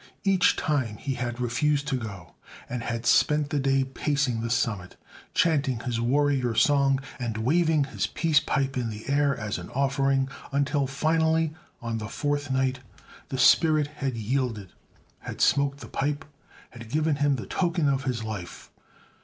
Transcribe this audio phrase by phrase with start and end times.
[0.23, 2.33] Each time he had refused to go,
[2.67, 4.95] and had spent the day pacing the summit,
[5.35, 10.27] chanting his warrior song and waving his peace pipe in the air as an offering,
[10.51, 11.53] until finally,
[11.83, 12.79] on the fourth night,
[13.29, 14.73] the spirit had yielded,
[15.19, 16.25] had smoked the pipe,
[16.73, 18.71] and had given him the token of his life.